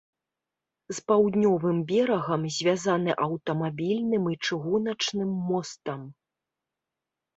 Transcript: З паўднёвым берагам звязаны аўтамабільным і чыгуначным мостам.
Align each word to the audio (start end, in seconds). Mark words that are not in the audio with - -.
З 0.99 1.03
паўднёвым 1.09 1.77
берагам 1.91 2.47
звязаны 2.57 3.11
аўтамабільным 3.27 4.23
і 4.33 4.41
чыгуначным 4.45 5.31
мостам. 5.51 6.01